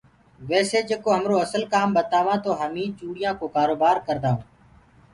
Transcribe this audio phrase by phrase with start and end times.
[0.49, 4.47] ويسي جيڪو همرو اسل ڪام ٻتاوآنٚ تو همي چوڙيانٚ ڪو ڪآرو بآر ڪردآ هونٚ۔